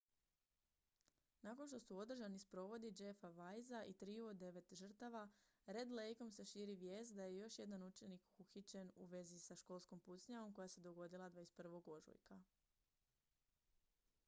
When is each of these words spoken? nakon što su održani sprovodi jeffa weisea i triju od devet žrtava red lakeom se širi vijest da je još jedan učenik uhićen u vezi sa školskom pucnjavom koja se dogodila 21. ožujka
nakon 1.47 1.67
što 1.71 1.79
su 1.79 1.97
održani 2.03 2.39
sprovodi 2.43 2.89
jeffa 2.99 3.29
weisea 3.39 3.81
i 3.87 3.93
triju 3.93 4.23
od 4.27 4.37
devet 4.43 4.71
žrtava 4.79 5.27
red 5.65 5.91
lakeom 5.99 6.31
se 6.37 6.45
širi 6.53 6.75
vijest 6.75 7.15
da 7.15 7.23
je 7.27 7.35
još 7.37 7.57
jedan 7.59 7.83
učenik 7.89 8.25
uhićen 8.37 8.89
u 8.95 9.05
vezi 9.11 9.39
sa 9.39 9.55
školskom 9.55 9.99
pucnjavom 9.99 10.53
koja 10.53 10.67
se 10.67 10.85
dogodila 10.89 11.29
21. 11.29 11.81
ožujka 11.93 12.39